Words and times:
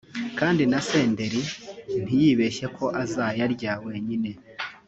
Kandi 0.39 0.63
na 0.71 0.79
Senderi 0.87 1.41
ntiyibeshye 2.03 2.65
ko 2.77 2.85
azayarya 3.03 3.71
wenyine 3.85 4.29